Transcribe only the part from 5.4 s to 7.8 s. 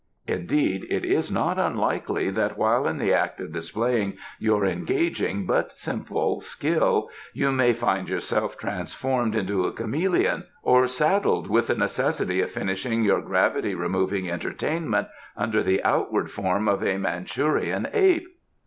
but simple skill you may